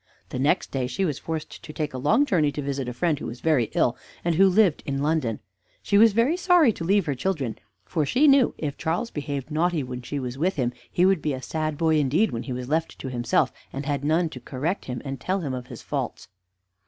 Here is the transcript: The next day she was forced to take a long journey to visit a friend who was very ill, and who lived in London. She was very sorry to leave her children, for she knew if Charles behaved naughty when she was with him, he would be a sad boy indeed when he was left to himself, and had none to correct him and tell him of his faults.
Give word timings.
The 0.29 0.39
next 0.39 0.71
day 0.71 0.87
she 0.87 1.05
was 1.05 1.19
forced 1.19 1.61
to 1.61 1.71
take 1.71 1.93
a 1.93 1.99
long 1.99 2.25
journey 2.25 2.51
to 2.53 2.61
visit 2.63 2.89
a 2.89 2.93
friend 2.93 3.19
who 3.19 3.27
was 3.27 3.39
very 3.39 3.65
ill, 3.75 3.95
and 4.25 4.33
who 4.33 4.49
lived 4.49 4.81
in 4.87 5.03
London. 5.03 5.41
She 5.83 5.95
was 5.99 6.13
very 6.13 6.35
sorry 6.35 6.73
to 6.73 6.83
leave 6.83 7.05
her 7.05 7.13
children, 7.13 7.59
for 7.85 8.03
she 8.03 8.27
knew 8.27 8.55
if 8.57 8.77
Charles 8.79 9.11
behaved 9.11 9.51
naughty 9.51 9.83
when 9.83 10.01
she 10.01 10.17
was 10.19 10.39
with 10.39 10.55
him, 10.55 10.73
he 10.91 11.05
would 11.05 11.21
be 11.21 11.33
a 11.33 11.39
sad 11.43 11.77
boy 11.77 11.99
indeed 11.99 12.31
when 12.31 12.41
he 12.41 12.51
was 12.51 12.67
left 12.67 12.97
to 12.97 13.11
himself, 13.11 13.53
and 13.71 13.85
had 13.85 14.03
none 14.03 14.27
to 14.29 14.39
correct 14.39 14.85
him 14.85 15.03
and 15.05 15.19
tell 15.21 15.41
him 15.41 15.53
of 15.53 15.67
his 15.67 15.83
faults. 15.83 16.29